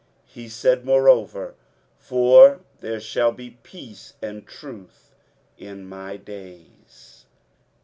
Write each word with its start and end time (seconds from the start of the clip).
He 0.25 0.49
said 0.49 0.83
moreover, 0.83 1.53
For 1.99 2.61
there 2.79 2.99
shall 2.99 3.31
be 3.31 3.59
peace 3.61 4.15
and 4.19 4.47
truth 4.47 5.11
in 5.59 5.85
my 5.87 6.17
days. 6.17 7.25